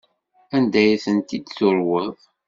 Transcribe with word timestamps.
Anda 0.55 0.79
ay 0.83 0.97
ten-id-turweḍ? 1.03 2.17